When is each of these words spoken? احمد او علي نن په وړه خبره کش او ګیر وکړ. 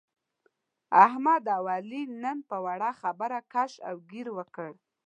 احمد 1.05 1.43
او 1.57 1.63
علي 1.75 2.01
نن 2.23 2.37
په 2.49 2.57
وړه 2.65 2.89
خبره 3.01 3.39
کش 3.53 3.71
او 3.89 3.95
ګیر 4.11 4.27
وکړ. 4.37 4.69